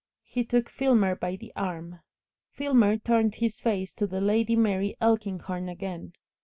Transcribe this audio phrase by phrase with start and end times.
[0.23, 1.99] He took Filmer by the arm.
[2.49, 6.13] Filmer turned his face to the Lady Mary Elkinghorn again.